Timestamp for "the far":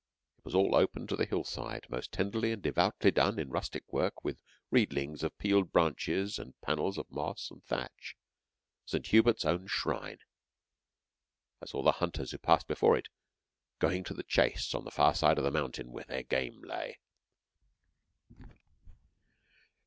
14.85-15.13